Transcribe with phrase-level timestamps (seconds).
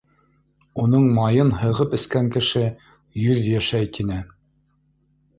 [0.83, 2.63] Уның майын һығып эскән кеше
[3.25, 4.17] йөҙ йәшәй, тине.